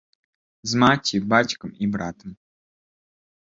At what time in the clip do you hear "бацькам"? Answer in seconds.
1.35-1.69